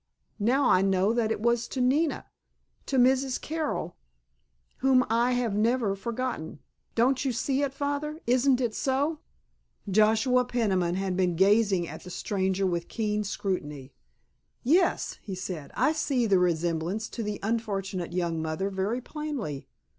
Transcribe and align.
Now 0.39 0.67
I 0.67 0.81
know 0.81 1.13
that 1.13 1.31
it 1.31 1.41
was 1.41 1.67
to 1.67 1.79
Nina—to 1.79 2.97
Mrs. 2.97 3.39
Carroll—whom 3.39 5.05
I 5.11 5.33
have 5.33 5.53
never 5.55 5.95
forgotten. 5.95 6.57
Don't 6.95 7.23
you 7.23 7.31
see 7.31 7.61
it, 7.61 7.71
Father? 7.71 8.19
Isn't 8.25 8.59
it 8.59 8.73
so?" 8.73 9.19
Joshua 9.87 10.43
Peniman 10.45 10.95
had 10.95 11.15
been 11.15 11.35
gazing 11.35 11.87
at 11.87 12.01
the 12.03 12.09
stranger 12.09 12.65
with 12.65 12.87
keen 12.87 13.23
scrutiny. 13.23 13.93
"Yes," 14.63 15.19
he 15.21 15.35
said, 15.35 15.69
"I 15.75 15.93
see 15.93 16.25
the 16.25 16.39
resemblance 16.39 17.07
to 17.09 17.21
the 17.21 17.39
unfortunate 17.43 18.11
young 18.11 18.41
mother 18.41 18.71
very 18.71 19.01
plainly. 19.01 19.67